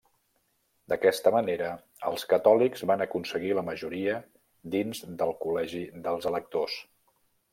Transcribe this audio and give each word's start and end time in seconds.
D'aquesta 0.91 1.31
manera, 1.35 1.67
els 2.11 2.23
catòlics 2.31 2.83
van 2.91 3.03
aconseguir 3.05 3.53
la 3.59 3.65
majoria 3.69 4.15
dins 4.77 5.03
del 5.21 5.35
col·legi 5.47 5.85
dels 6.07 6.29
electors. 6.33 6.83